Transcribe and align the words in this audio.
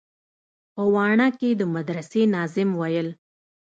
په 0.73 0.83
واڼه 0.93 1.27
کښې 1.37 1.49
د 1.59 1.61
مدرسې 1.75 2.21
ناظم 2.33 2.69
ويل. 2.81 3.09